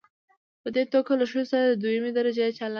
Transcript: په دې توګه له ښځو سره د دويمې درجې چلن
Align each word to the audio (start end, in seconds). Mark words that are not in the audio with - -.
په 0.61 0.69
دې 0.75 0.83
توګه 0.93 1.11
له 1.19 1.25
ښځو 1.31 1.49
سره 1.51 1.65
د 1.67 1.73
دويمې 1.83 2.11
درجې 2.17 2.47
چلن 2.57 2.69